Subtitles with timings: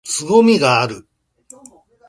[0.03, 1.13] 凄みがある！！！！